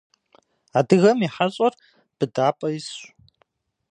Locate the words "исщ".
2.77-2.99